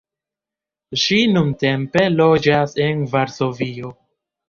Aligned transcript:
Ŝi 1.01 1.19
nuntempe 1.35 2.07
loĝas 2.17 2.77
en 2.89 3.09
Varsovio. 3.15 3.97